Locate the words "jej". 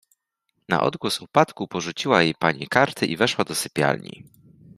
2.23-2.35